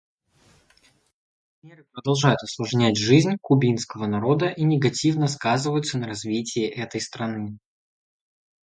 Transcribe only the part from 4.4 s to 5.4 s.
и негативно